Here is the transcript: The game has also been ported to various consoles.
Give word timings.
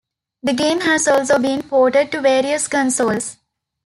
The 0.41 0.53
game 0.53 0.79
has 0.81 1.07
also 1.07 1.37
been 1.37 1.61
ported 1.61 2.09
to 2.11 2.21
various 2.21 2.67
consoles. 2.67 3.37